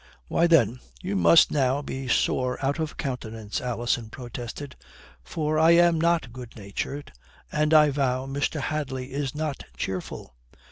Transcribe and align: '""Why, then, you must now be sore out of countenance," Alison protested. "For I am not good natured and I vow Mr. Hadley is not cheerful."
'""Why, 0.29 0.47
then, 0.47 0.79
you 1.03 1.15
must 1.15 1.51
now 1.51 1.83
be 1.83 2.07
sore 2.07 2.57
out 2.65 2.79
of 2.79 2.97
countenance," 2.97 3.61
Alison 3.61 4.09
protested. 4.09 4.75
"For 5.23 5.59
I 5.59 5.73
am 5.73 6.01
not 6.01 6.33
good 6.33 6.55
natured 6.55 7.13
and 7.51 7.71
I 7.71 7.91
vow 7.91 8.25
Mr. 8.25 8.61
Hadley 8.61 9.11
is 9.13 9.35
not 9.35 9.65
cheerful." 9.77 10.33